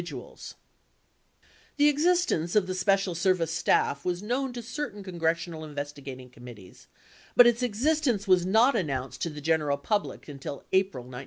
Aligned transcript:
141 0.01 0.55
The 1.77 1.87
existence 1.89 2.55
of 2.55 2.65
the 2.65 2.73
Special 2.73 3.13
Service 3.13 3.51
Staff 3.53 4.03
was 4.03 4.23
known 4.23 4.51
to 4.53 4.63
certain 4.63 5.03
Congressional 5.03 5.63
investigating 5.63 6.31
committees, 6.31 6.87
but 7.35 7.45
its 7.45 7.61
existence 7.61 8.27
was 8.27 8.43
not 8.43 8.75
an 8.75 8.87
nounced 8.87 9.19
to 9.19 9.29
the 9.29 9.41
general 9.41 9.77
public 9.77 10.27
until 10.27 10.63
April 10.73 11.03
1972. 11.03 11.17